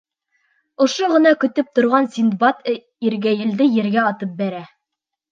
[0.85, 2.63] Ошоно ғына көтөп торған Синдбад
[3.09, 4.63] иргәйелде ергә атып бәрә.